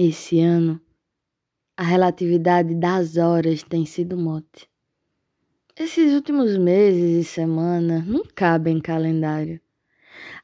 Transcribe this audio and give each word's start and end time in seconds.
Esse 0.00 0.38
ano, 0.38 0.80
a 1.76 1.82
relatividade 1.82 2.72
das 2.72 3.16
horas 3.16 3.64
tem 3.64 3.84
sido 3.84 4.16
mote. 4.16 4.70
Esses 5.76 6.14
últimos 6.14 6.56
meses 6.56 7.26
e 7.26 7.28
semanas 7.28 8.06
não 8.06 8.22
cabem 8.32 8.76
em 8.76 8.80
calendário. 8.80 9.60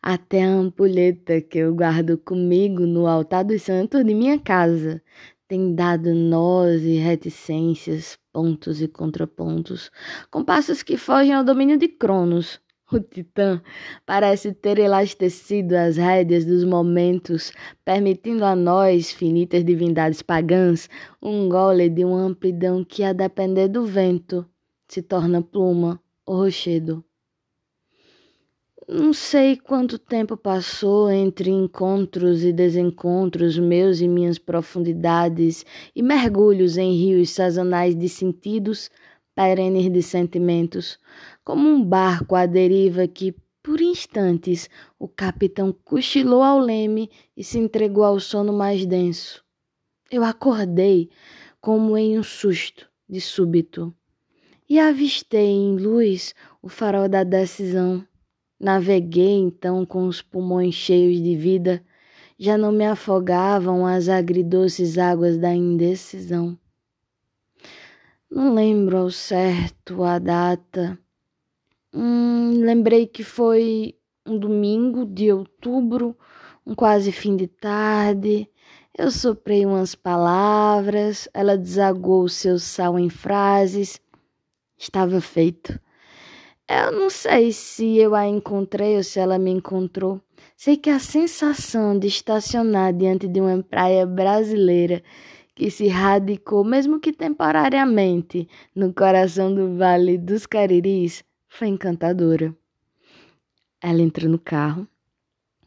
Até 0.03 0.43
a 0.43 0.48
ampulheta 0.48 1.40
que 1.40 1.59
eu 1.59 1.72
guardo 1.72 2.19
comigo 2.19 2.85
no 2.85 3.06
altar 3.06 3.45
dos 3.45 3.62
santos 3.62 4.04
de 4.04 4.12
minha 4.12 4.40
casa 4.40 5.00
tem 5.46 5.73
dado 5.73 6.12
nós 6.12 6.82
e 6.82 6.96
reticências, 6.96 8.18
pontos 8.32 8.82
e 8.82 8.89
contrapontos, 8.89 9.89
compassos 10.32 10.82
que 10.82 10.96
fogem 10.96 11.32
ao 11.32 11.45
domínio 11.45 11.79
de 11.79 11.86
Cronos, 11.86 12.61
o 12.93 13.01
titã 13.01 13.62
parece 14.05 14.53
ter 14.53 14.79
elastecido 14.79 15.75
as 15.77 15.96
rédeas 15.96 16.45
dos 16.45 16.64
momentos, 16.64 17.53
permitindo 17.85 18.45
a 18.45 18.55
nós, 18.55 19.11
finitas 19.11 19.64
divindades 19.64 20.22
pagãs, 20.22 20.89
um 21.22 21.49
gole 21.49 21.89
de 21.89 22.05
uma 22.05 22.21
amplidão 22.21 22.85
que, 22.85 23.03
a 23.03 23.13
depender 23.13 23.68
do 23.68 23.85
vento, 23.85 24.46
se 24.89 25.03
torna 25.03 25.43
pluma 25.43 26.00
ou 26.27 26.36
rochedo. 26.36 27.05
Não 28.86 29.14
sei 29.14 29.57
quanto 29.57 29.99
tempo 29.99 30.36
passou 30.36 31.11
entre 31.11 31.49
encontros 31.49 32.44
e 32.44 32.53
desencontros 32.53 33.58
meus 33.58 34.03
e 34.03 34.06
minhas 34.06 34.39
profundidades 34.39 35.64
e 35.97 36.03
mergulhos 36.03 36.77
em 36.77 36.94
rios 36.94 37.30
sazonais 37.30 37.97
de 37.97 38.11
sentidos, 38.11 38.91
perenes 39.34 39.91
de 39.92 40.02
sentimentos, 40.02 40.98
como 41.42 41.69
um 41.69 41.84
barco 41.84 42.34
à 42.34 42.47
deriva 42.47 43.06
que, 43.08 43.34
por 43.62 43.80
instantes, 43.80 44.69
o 44.98 45.08
capitão 45.08 45.74
cochilou 45.84 46.42
ao 46.42 46.58
leme 46.58 47.10
e 47.36 47.42
se 47.42 47.58
entregou 47.58 48.05
ao 48.05 48.20
sono 48.20 48.52
mais 48.52 48.86
denso. 48.86 49.42
Eu 50.10 50.22
acordei 50.22 51.10
como 51.60 51.97
em 51.97 52.18
um 52.18 52.22
susto 52.22 52.88
de 53.08 53.20
súbito 53.20 53.94
e 54.68 54.78
avistei 54.78 55.48
em 55.48 55.76
luz 55.76 56.34
o 56.62 56.69
farol 56.69 57.08
da 57.08 57.24
decisão. 57.24 58.06
Naveguei 58.60 59.38
então 59.38 59.84
com 59.84 60.06
os 60.06 60.22
pulmões 60.22 60.74
cheios 60.74 61.20
de 61.22 61.36
vida, 61.36 61.84
já 62.38 62.56
não 62.56 62.72
me 62.72 62.84
afogavam 62.84 63.86
as 63.86 64.08
agridoces 64.08 64.98
águas 64.98 65.38
da 65.38 65.54
indecisão. 65.54 66.58
Não 68.34 68.52
lembro 68.52 68.96
ao 68.96 69.10
certo 69.12 70.02
a 70.02 70.18
data, 70.18 70.98
Hum, 71.94 72.64
lembrei 72.64 73.06
que 73.06 73.22
foi 73.22 73.94
um 74.26 74.36
domingo 74.36 75.06
de 75.06 75.32
outubro, 75.32 76.18
um 76.66 76.74
quase 76.74 77.12
fim 77.12 77.36
de 77.36 77.46
tarde. 77.46 78.50
Eu 78.98 79.12
soprei 79.12 79.64
umas 79.64 79.94
palavras, 79.94 81.28
ela 81.32 81.56
desagou 81.56 82.24
o 82.24 82.28
seu 82.28 82.58
sal 82.58 82.98
em 82.98 83.08
frases. 83.08 84.00
Estava 84.76 85.20
feito. 85.20 85.78
Eu 86.69 86.91
não 86.91 87.10
sei 87.10 87.52
se 87.52 87.96
eu 87.98 88.16
a 88.16 88.26
encontrei 88.26 88.96
ou 88.96 89.04
se 89.04 89.20
ela 89.20 89.38
me 89.38 89.52
encontrou. 89.52 90.20
Sei 90.56 90.76
que 90.76 90.91
a 90.91 90.98
sensação 90.98 91.96
de 91.96 92.08
estacionar 92.08 92.92
diante 92.92 93.28
de 93.28 93.41
uma 93.41 93.62
praia 93.62 94.04
brasileira 94.04 95.04
que 95.55 95.70
se 95.70 95.86
radicou, 95.88 96.64
mesmo 96.64 96.98
que 96.98 97.12
temporariamente, 97.12 98.48
no 98.74 98.92
coração 98.92 99.55
do 99.55 99.77
Vale 99.77 100.19
dos 100.19 100.47
Cariris, 100.47 101.24
foi 101.48 101.69
encantadora. 101.69 102.55
Ela 103.80 104.02
entrou 104.02 104.28
no 104.30 104.38
carro. 104.38 104.88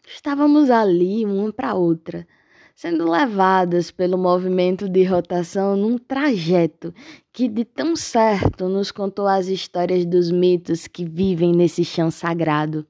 Estávamos 0.05 0.69
ali, 0.69 1.25
uma 1.25 1.51
para 1.51 1.73
outra, 1.73 2.27
sendo 2.75 3.09
levadas 3.09 3.89
pelo 3.89 4.17
movimento 4.17 4.87
de 4.89 5.03
rotação 5.03 5.75
num 5.75 5.97
trajeto 5.97 6.93
que 7.31 7.47
de 7.47 7.65
tão 7.65 7.95
certo 7.95 8.67
nos 8.67 8.91
contou 8.91 9.27
as 9.27 9.47
histórias 9.47 10.05
dos 10.05 10.31
mitos 10.31 10.87
que 10.87 11.05
vivem 11.05 11.53
nesse 11.53 11.83
chão 11.83 12.11
sagrado. 12.11 12.85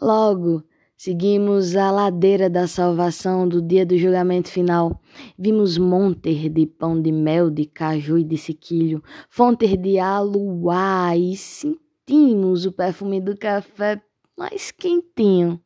Logo, 0.00 0.62
seguimos 0.96 1.76
a 1.76 1.90
ladeira 1.90 2.48
da 2.48 2.66
salvação 2.66 3.46
do 3.46 3.60
dia 3.60 3.84
do 3.84 3.98
julgamento 3.98 4.48
final. 4.48 5.00
Vimos 5.38 5.76
montes 5.76 6.50
de 6.52 6.66
pão 6.66 7.00
de 7.00 7.12
mel, 7.12 7.50
de 7.50 7.66
caju 7.66 8.18
e 8.18 8.24
de 8.24 8.38
sequilho, 8.38 9.02
fontes 9.28 9.76
de 9.76 9.98
aluá 9.98 11.16
e 11.16 11.36
sentimos 11.36 12.64
o 12.64 12.72
perfume 12.72 13.20
do 13.20 13.36
café 13.36 14.00
mais 14.36 14.70
quentinho. 14.70 15.60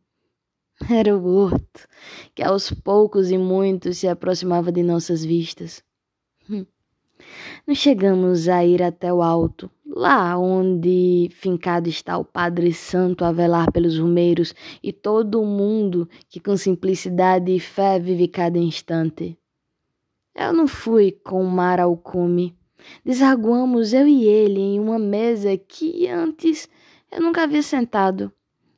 Era 0.91 1.15
o 1.17 1.27
horto, 1.27 1.87
que 2.35 2.43
aos 2.43 2.71
poucos 2.71 3.31
e 3.31 3.37
muitos 3.37 3.99
se 3.99 4.09
aproximava 4.09 4.73
de 4.73 4.83
nossas 4.83 5.25
vistas. 5.25 5.85
Hum. 6.49 6.65
Não 7.67 7.75
chegamos 7.75 8.49
a 8.49 8.65
ir 8.65 8.83
até 8.83 9.13
o 9.13 9.23
alto, 9.23 9.71
lá 9.93 10.39
onde 10.39 11.29
fincado 11.33 11.89
está 11.89 12.17
o 12.17 12.25
Padre 12.25 12.73
Santo 12.73 13.25
a 13.25 13.33
velar 13.33 13.71
pelos 13.73 13.99
rumeiros 13.99 14.55
e 14.83 14.93
todo 14.93 15.43
o 15.43 15.47
mundo 15.47 16.09
que 16.29 16.39
com 16.39 16.57
simplicidade 16.57 17.51
e 17.53 17.59
fé 17.59 17.99
vive 17.99 18.29
cada 18.29 18.59
instante. 18.59 19.37
Eu 20.35 20.53
não 20.53 20.69
fui 20.69 21.11
com 21.11 21.43
o 21.43 21.51
mar 21.51 21.81
ao 21.81 21.97
cume. 21.97 22.57
Desaguamos 23.05 23.93
eu 23.93 24.07
e 24.07 24.25
ele 24.25 24.61
em 24.61 24.79
uma 24.79 24.99
mesa 24.99 25.57
que 25.59 26.07
antes 26.07 26.69
eu 27.11 27.21
nunca 27.21 27.43
havia 27.43 27.63
sentado, 27.63 28.33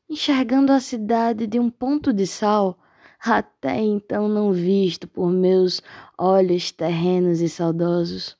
enxergando 0.08 0.72
a 0.72 0.80
cidade 0.80 1.46
de 1.46 1.60
um 1.60 1.70
ponto 1.70 2.12
de 2.12 2.26
sal, 2.26 2.78
até 3.22 3.78
então 3.78 4.28
não 4.28 4.50
visto 4.50 5.06
por 5.06 5.30
meus 5.30 5.82
olhos 6.18 6.72
terrenos 6.72 7.40
e 7.40 7.48
saudosos. 7.48 8.36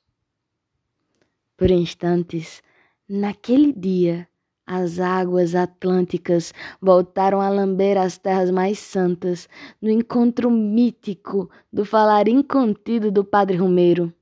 Por 1.55 1.69
instantes, 1.69 2.63
naquele 3.07 3.71
dia, 3.71 4.27
as 4.65 4.99
águas 4.99 5.55
atlânticas 5.55 6.53
voltaram 6.81 7.41
a 7.41 7.49
lamber 7.49 7.97
as 7.97 8.17
terras 8.17 8.49
mais 8.49 8.79
santas 8.79 9.47
no 9.81 9.89
encontro 9.89 10.49
mítico 10.49 11.49
do 11.71 11.85
falar 11.85 12.27
incontido 12.27 13.11
do 13.11 13.23
Padre 13.23 13.57
Romeiro. 13.57 14.13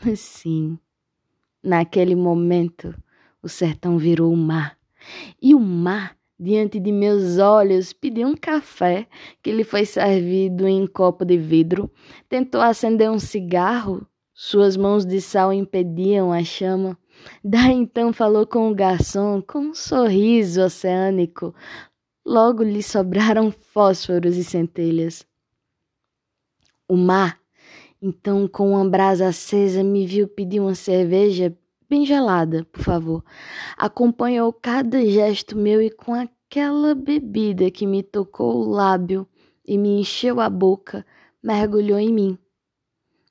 Sim, 0.16 0.78
naquele 1.62 2.14
momento 2.14 2.94
o 3.42 3.48
sertão 3.48 3.96
virou 3.98 4.32
o 4.32 4.36
mar, 4.36 4.76
e 5.40 5.54
o 5.54 5.60
mar, 5.60 6.16
diante 6.38 6.80
de 6.80 6.90
meus 6.90 7.38
olhos, 7.38 7.92
pediu 7.92 8.28
um 8.28 8.34
café 8.34 9.06
que 9.42 9.52
lhe 9.52 9.64
foi 9.64 9.84
servido 9.84 10.66
em 10.66 10.86
copo 10.86 11.24
de 11.24 11.36
vidro, 11.36 11.90
tentou 12.28 12.60
acender 12.60 13.10
um 13.10 13.18
cigarro, 13.18 14.06
suas 14.42 14.74
mãos 14.74 15.04
de 15.04 15.20
sal 15.20 15.52
impediam 15.52 16.32
a 16.32 16.42
chama 16.42 16.96
Daí 17.44 17.74
então 17.74 18.10
falou 18.10 18.46
com 18.46 18.70
o 18.70 18.74
garçom 18.74 19.42
com 19.42 19.58
um 19.58 19.74
sorriso 19.74 20.62
oceânico. 20.62 21.54
Logo 22.24 22.62
lhe 22.62 22.82
sobraram 22.82 23.50
fósforos 23.50 24.38
e 24.38 24.42
centelhas. 24.42 25.26
O 26.88 26.96
mar, 26.96 27.38
então, 28.00 28.48
com 28.48 28.70
uma 28.70 28.88
brasa 28.88 29.28
acesa, 29.28 29.84
me 29.84 30.06
viu 30.06 30.26
pedir 30.26 30.58
uma 30.58 30.74
cerveja 30.74 31.54
bem 31.86 32.06
gelada, 32.06 32.66
por 32.72 32.82
favor. 32.82 33.22
Acompanhou 33.76 34.54
cada 34.54 35.04
gesto 35.04 35.54
meu 35.54 35.82
e 35.82 35.90
com 35.90 36.14
aquela 36.14 36.94
bebida 36.94 37.70
que 37.70 37.86
me 37.86 38.02
tocou 38.02 38.56
o 38.56 38.70
lábio 38.70 39.28
e 39.66 39.76
me 39.76 40.00
encheu 40.00 40.40
a 40.40 40.48
boca, 40.48 41.04
mergulhou 41.42 41.98
em 41.98 42.10
mim, 42.10 42.38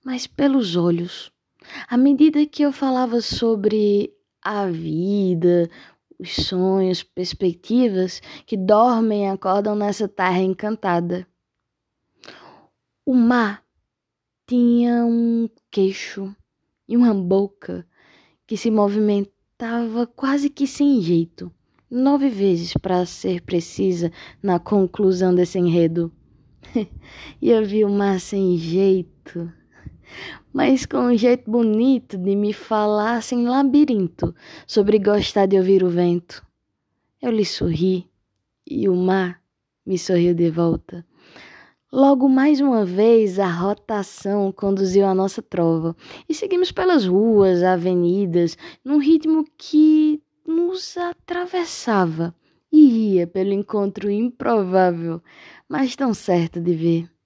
mas 0.04 0.28
pelos 0.28 0.76
olhos. 0.76 1.32
À 1.88 1.98
medida 1.98 2.46
que 2.46 2.64
eu 2.64 2.72
falava 2.72 3.22
sobre 3.22 4.14
a 4.42 4.66
vida, 4.68 5.70
os 6.18 6.36
sonhos, 6.36 7.04
perspectivas 7.04 8.22
que 8.46 8.58
dormem 8.58 9.26
e 9.26 9.28
acordam 9.28 9.76
nessa 9.76 10.08
terra 10.08 10.40
encantada. 10.40 11.28
O 13.06 13.14
mar 13.14 13.64
tinha 14.48 15.06
um 15.06 15.50
queixo 15.72 16.36
e 16.88 16.98
uma 16.98 17.14
boca 17.14 17.86
que 18.48 18.58
se 18.58 18.72
movimentava 18.72 20.08
quase 20.08 20.50
que 20.50 20.66
sem 20.66 21.02
jeito, 21.02 21.52
nove 21.90 22.30
vezes 22.30 22.74
para 22.74 23.06
ser 23.06 23.42
precisa 23.42 24.12
na 24.42 24.60
conclusão 24.60 25.34
desse 25.34 25.60
enredo. 25.60 26.12
e 27.42 27.50
eu 27.50 27.64
vi 27.66 27.86
o 27.86 27.90
mar 27.90 28.20
sem 28.20 28.58
jeito 28.58 29.52
mas 30.54 30.86
com 30.86 30.98
um 30.98 31.18
jeito 31.18 31.50
bonito 31.50 32.18
de 32.18 32.36
me 32.36 32.54
falar 32.54 33.22
sem 33.22 33.48
labirinto 33.48 34.34
sobre 34.66 35.00
gostar 35.00 35.46
de 35.46 35.58
ouvir 35.58 35.84
o 35.84 35.90
vento. 35.90 36.46
Eu 37.22 37.32
lhe 37.32 37.46
sorri 37.46 38.10
e 38.66 38.88
o 38.88 38.96
mar 38.96 39.42
me 39.86 39.98
sorriu 39.98 40.34
de 40.34 40.50
volta. 40.50 41.06
Logo 41.92 42.30
mais 42.30 42.62
uma 42.62 42.86
vez 42.86 43.40
a 43.40 43.50
rotação 43.50 44.52
conduziu 44.52 45.08
a 45.08 45.16
nossa 45.16 45.42
trova 45.42 45.96
e 46.28 46.36
seguimos 46.36 46.72
pelas 46.72 47.06
ruas, 47.06 47.64
avenidas, 47.64 48.56
num 48.86 49.00
ritmo 49.00 49.44
que 49.58 50.22
nos 50.46 50.96
atravessava 50.98 52.36
e 52.72 53.16
ia 53.16 53.26
pelo 53.26 53.52
encontro 53.52 54.10
improvável, 54.10 55.22
mas 55.68 55.96
tão 55.96 56.14
certo 56.14 56.62
de 56.62 56.74
ver. 56.76 57.19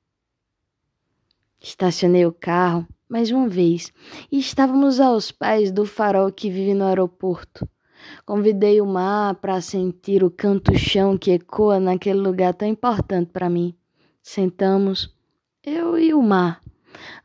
Estacionei 1.63 2.25
o 2.25 2.33
carro 2.33 2.85
mais 3.07 3.31
uma 3.31 3.47
vez 3.47 3.93
e 4.29 4.37
estávamos 4.37 4.99
aos 4.99 5.31
pés 5.31 5.71
do 5.71 5.85
farol 5.85 6.29
que 6.29 6.49
vive 6.49 6.73
no 6.73 6.83
aeroporto. 6.83 7.65
Convidei 8.25 8.81
o 8.81 8.85
mar 8.85 9.35
para 9.35 9.61
sentir 9.61 10.25
o 10.25 10.29
canto-chão 10.29 11.17
que 11.17 11.31
ecoa 11.31 11.79
naquele 11.79 12.19
lugar 12.19 12.53
tão 12.53 12.67
importante 12.67 13.31
para 13.31 13.49
mim. 13.49 13.73
Sentamos, 14.21 15.15
eu 15.63 15.97
e 15.97 16.13
o 16.13 16.21
mar. 16.21 16.59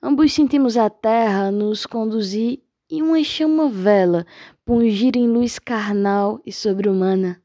Ambos 0.01 0.33
sentimos 0.33 0.77
a 0.77 0.89
terra 0.89 1.51
nos 1.51 1.85
conduzir 1.85 2.63
e 2.89 3.03
uma 3.03 3.23
chama 3.25 3.69
vela 3.69 4.25
pungir 4.65 5.17
em 5.17 5.27
luz 5.27 5.59
carnal 5.59 6.41
e 6.47 6.53
sobre-humana. 6.53 7.43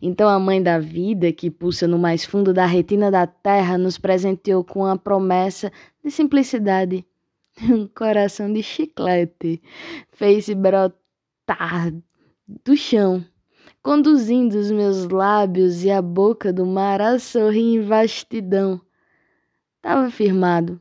Então 0.00 0.28
a 0.28 0.38
mãe 0.38 0.62
da 0.62 0.78
vida, 0.78 1.32
que 1.32 1.50
pulsa 1.50 1.86
no 1.86 1.98
mais 1.98 2.24
fundo 2.24 2.52
da 2.52 2.66
retina 2.66 3.10
da 3.10 3.26
terra, 3.26 3.76
nos 3.76 3.98
presenteou 3.98 4.64
com 4.64 4.86
a 4.86 4.96
promessa 4.96 5.70
de 6.04 6.10
simplicidade. 6.10 7.04
Um 7.70 7.86
coração 7.86 8.50
de 8.50 8.62
chiclete 8.62 9.60
fez-se 10.10 10.54
brotar 10.54 11.92
do 12.64 12.74
chão, 12.74 13.22
conduzindo 13.82 14.58
os 14.58 14.70
meus 14.70 15.06
lábios 15.06 15.84
e 15.84 15.90
a 15.90 16.00
boca 16.00 16.50
do 16.50 16.64
mar 16.64 17.02
a 17.02 17.18
sorrir 17.18 17.74
em 17.74 17.80
vastidão. 17.82 18.80
Estava 19.76 20.10
firmado. 20.10 20.80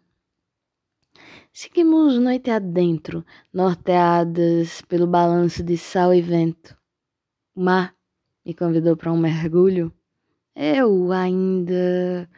Seguimos 1.53 2.17
noite 2.17 2.49
adentro, 2.49 3.25
norteadas 3.51 4.81
pelo 4.83 5.05
balanço 5.05 5.61
de 5.61 5.77
sal 5.77 6.13
e 6.13 6.21
vento. 6.21 6.77
O 7.53 7.61
mar 7.61 7.93
me 8.45 8.53
convidou 8.53 8.95
para 8.95 9.11
um 9.11 9.17
mergulho. 9.17 9.93
Eu 10.55 11.11
ainda 11.11 12.29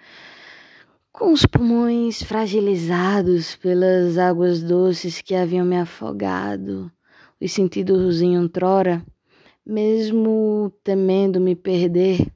com 1.12 1.32
os 1.32 1.46
pulmões 1.46 2.24
fragilizados 2.24 3.56
pelas 3.56 4.18
águas 4.18 4.64
doces 4.64 5.22
que 5.22 5.36
haviam 5.36 5.66
me 5.66 5.78
afogado, 5.78 6.92
os 7.40 7.52
sentidos 7.52 8.22
em 8.22 8.38
outrora, 8.38 9.06
mesmo 9.66 10.74
temendo 10.84 11.40
me 11.40 11.56
perder 11.56 12.34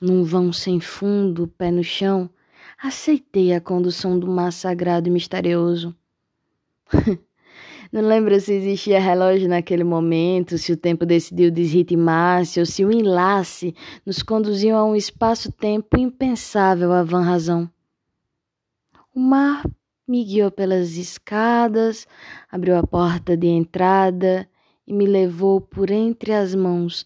num 0.00 0.24
vão 0.24 0.52
sem 0.52 0.80
fundo, 0.80 1.46
pé 1.46 1.70
no 1.70 1.84
chão, 1.84 2.30
aceitei 2.82 3.52
a 3.52 3.60
condução 3.60 4.18
do 4.18 4.26
mar 4.26 4.52
sagrado 4.52 5.08
e 5.08 5.10
misterioso. 5.10 5.94
Não 7.92 8.02
lembro 8.02 8.38
se 8.40 8.52
existia 8.52 9.00
relógio 9.00 9.48
naquele 9.48 9.82
momento, 9.82 10.56
se 10.56 10.72
o 10.72 10.76
tempo 10.76 11.04
decidiu 11.04 11.50
desritmar-se 11.50 12.60
ou 12.60 12.66
se 12.66 12.84
o 12.84 12.92
enlace 12.92 13.74
nos 14.06 14.22
conduziu 14.22 14.76
a 14.76 14.84
um 14.84 14.94
espaço-tempo 14.94 15.98
impensável 15.98 16.92
à 16.92 17.02
vã 17.02 17.20
razão. 17.20 17.68
O 19.12 19.18
mar 19.18 19.68
me 20.06 20.24
guiou 20.24 20.52
pelas 20.52 20.96
escadas, 20.96 22.06
abriu 22.48 22.76
a 22.76 22.86
porta 22.86 23.36
de 23.36 23.48
entrada 23.48 24.48
e 24.86 24.92
me 24.92 25.04
levou 25.04 25.60
por 25.60 25.90
entre 25.90 26.32
as 26.32 26.54
mãos, 26.54 27.04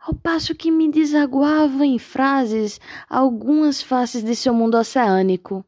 ao 0.00 0.14
passo 0.14 0.54
que 0.54 0.70
me 0.70 0.90
desaguava 0.90 1.84
em 1.84 1.98
frases 1.98 2.80
algumas 3.08 3.82
faces 3.82 4.24
de 4.24 4.34
seu 4.34 4.54
mundo 4.54 4.78
oceânico. 4.78 5.62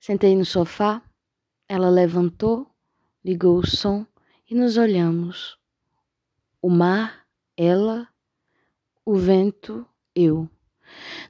Sentei 0.00 0.34
no 0.34 0.44
sofá, 0.44 1.00
ela 1.68 1.88
levantou, 1.88 2.73
ligou 3.24 3.58
o 3.58 3.66
som 3.66 4.06
e 4.50 4.54
nos 4.54 4.76
olhamos. 4.76 5.56
O 6.60 6.68
mar, 6.68 7.24
ela, 7.56 8.06
o 9.04 9.14
vento, 9.14 9.86
eu. 10.14 10.48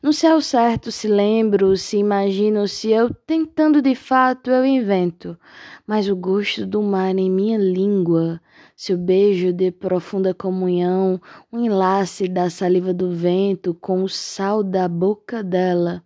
Não 0.03 0.13
sei 0.13 0.31
ao 0.31 0.41
certo 0.41 0.91
se 0.91 1.07
lembro, 1.07 1.77
se 1.77 1.97
imagino, 1.97 2.67
se 2.67 2.91
eu 2.91 3.13
tentando 3.15 3.81
de 3.81 3.95
fato 3.95 4.51
eu 4.51 4.65
invento, 4.65 5.39
mas 5.87 6.09
o 6.09 6.17
gosto 6.17 6.67
do 6.67 6.83
mar 6.83 7.17
em 7.17 7.31
minha 7.31 7.57
língua, 7.57 8.41
seu 8.77 8.99
beijo 8.99 9.53
de 9.53 9.71
profunda 9.71 10.35
comunhão, 10.35 11.21
um 11.53 11.61
enlace 11.61 12.29
da 12.29 12.51
saliva 12.51 12.93
do 12.93 13.11
vento 13.11 13.73
com 13.73 14.03
o 14.03 14.09
sal 14.09 14.63
da 14.63 14.89
boca 14.89 15.43
dela, 15.43 16.03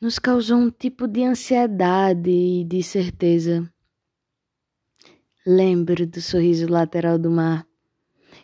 nos 0.00 0.18
causou 0.18 0.56
um 0.56 0.70
tipo 0.70 1.06
de 1.06 1.22
ansiedade 1.22 2.30
e 2.30 2.64
de 2.64 2.82
certeza. 2.82 3.70
Lembro 5.46 6.06
do 6.06 6.20
sorriso 6.20 6.66
lateral 6.68 7.18
do 7.18 7.30
mar 7.30 7.64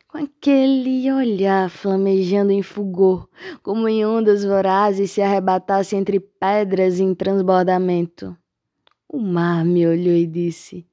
com 0.06 0.19
aquele 0.19 1.10
olhar 1.10 1.70
flamejando 1.70 2.52
em 2.52 2.62
fulgor, 2.62 3.26
como 3.62 3.88
em 3.88 4.04
ondas 4.04 4.44
vorazes 4.44 5.10
se 5.10 5.22
arrebatasse 5.22 5.96
entre 5.96 6.20
pedras 6.20 7.00
em 7.00 7.14
transbordamento. 7.14 8.37
O 9.08 9.19
mar 9.19 9.64
me 9.64 9.87
olhou 9.87 10.14
e 10.14 10.26
disse: 10.26 10.87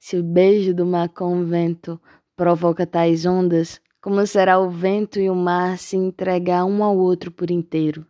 Se 0.00 0.18
o 0.18 0.24
beijo 0.24 0.74
do 0.74 0.84
mar 0.84 1.08
com 1.08 1.40
o 1.40 1.44
vento 1.44 2.00
provoca 2.36 2.84
tais 2.84 3.24
ondas, 3.24 3.80
como 4.02 4.26
será 4.26 4.58
o 4.58 4.68
vento 4.68 5.20
e 5.20 5.30
o 5.30 5.36
mar 5.36 5.78
se 5.78 5.96
entregar 5.96 6.64
um 6.64 6.82
ao 6.82 6.98
outro 6.98 7.30
por 7.30 7.48
inteiro? 7.48 8.04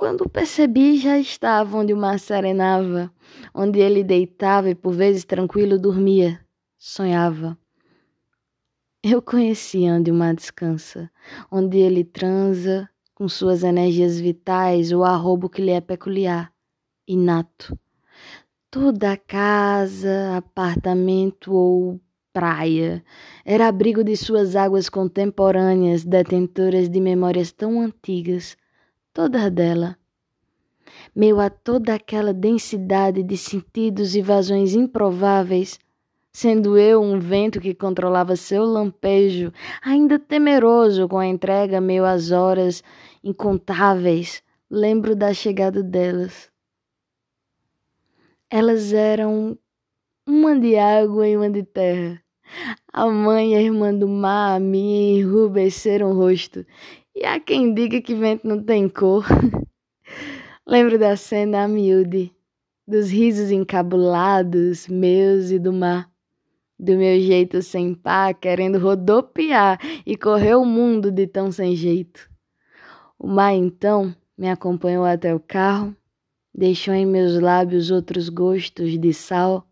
Quando 0.00 0.26
percebi, 0.26 0.96
já 0.96 1.18
estava 1.18 1.76
onde 1.76 1.92
o 1.92 1.96
mar 1.98 2.18
serenava, 2.18 3.12
onde 3.54 3.80
ele 3.80 4.02
deitava 4.02 4.70
e 4.70 4.74
por 4.74 4.94
vezes 4.94 5.26
tranquilo 5.26 5.78
dormia, 5.78 6.40
sonhava. 6.78 7.54
Eu 9.04 9.20
conheci 9.20 9.80
onde 9.90 10.10
o 10.10 10.14
mar 10.14 10.34
descansa, 10.34 11.10
onde 11.52 11.76
ele 11.76 12.02
transa 12.02 12.88
com 13.14 13.28
suas 13.28 13.62
energias 13.62 14.18
vitais 14.18 14.90
o 14.90 15.04
arrobo 15.04 15.50
que 15.50 15.60
lhe 15.60 15.70
é 15.70 15.82
peculiar, 15.82 16.50
inato. 17.06 17.78
Toda 18.70 19.18
casa, 19.18 20.34
apartamento 20.34 21.52
ou 21.52 22.00
praia 22.32 23.04
era 23.44 23.68
abrigo 23.68 24.02
de 24.02 24.16
suas 24.16 24.56
águas 24.56 24.88
contemporâneas, 24.88 26.06
detentoras 26.06 26.88
de 26.88 27.00
memórias 27.02 27.52
tão 27.52 27.82
antigas, 27.82 28.56
toda 29.20 29.50
dela. 29.50 29.98
Meio 31.14 31.40
a 31.40 31.50
toda 31.50 31.94
aquela 31.94 32.32
densidade 32.32 33.22
de 33.22 33.36
sentidos 33.36 34.16
e 34.16 34.22
vazões 34.22 34.74
improváveis, 34.74 35.78
sendo 36.32 36.78
eu 36.78 37.02
um 37.02 37.18
vento 37.18 37.60
que 37.60 37.74
controlava 37.74 38.34
seu 38.34 38.64
lampejo, 38.64 39.52
ainda 39.82 40.18
temeroso 40.18 41.06
com 41.06 41.18
a 41.18 41.26
entrega 41.26 41.82
meio 41.82 42.06
às 42.06 42.30
horas 42.30 42.82
incontáveis, 43.22 44.42
lembro 44.70 45.14
da 45.14 45.34
chegada 45.34 45.82
delas. 45.82 46.50
Elas 48.48 48.90
eram 48.94 49.58
uma 50.26 50.58
de 50.58 50.76
água 50.78 51.28
e 51.28 51.36
uma 51.36 51.50
de 51.50 51.62
terra. 51.62 52.22
A 52.90 53.06
mãe 53.06 53.52
e 53.52 53.54
a 53.54 53.60
irmã 53.60 53.94
do 53.94 54.08
mar 54.08 54.58
me 54.58 55.18
enrubesceram 55.18 56.10
o 56.10 56.14
rosto, 56.14 56.64
e 57.14 57.24
há 57.24 57.38
quem 57.40 57.74
diga 57.74 58.00
que 58.00 58.14
vento 58.14 58.46
não 58.46 58.62
tem 58.62 58.88
cor. 58.88 59.24
lembro 60.66 60.98
da 60.98 61.16
cena 61.16 61.64
a 61.64 61.68
miúde, 61.68 62.32
dos 62.86 63.10
risos 63.10 63.50
encabulados 63.50 64.86
meus 64.88 65.50
e 65.50 65.58
do 65.58 65.72
mar 65.72 66.10
do 66.80 66.96
meu 66.96 67.20
jeito 67.20 67.60
sem 67.60 67.94
pá, 67.94 68.32
querendo 68.32 68.78
rodopiar 68.78 69.78
e 70.06 70.16
correr 70.16 70.54
o 70.54 70.64
mundo 70.64 71.12
de 71.12 71.26
tão 71.26 71.52
sem 71.52 71.76
jeito. 71.76 72.28
O 73.18 73.28
mar 73.28 73.52
então 73.52 74.16
me 74.36 74.48
acompanhou 74.48 75.04
até 75.04 75.34
o 75.34 75.38
carro, 75.38 75.94
deixou 76.54 76.94
em 76.94 77.04
meus 77.04 77.38
lábios 77.38 77.90
outros 77.90 78.30
gostos 78.30 78.98
de 78.98 79.12
sal, 79.12 79.68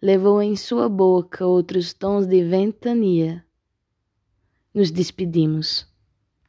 levou 0.00 0.40
em 0.40 0.54
sua 0.54 0.88
boca 0.88 1.44
outros 1.44 1.92
tons 1.92 2.26
de 2.26 2.44
ventania. 2.44 3.44
Nos 4.72 4.92
despedimos. 4.92 5.89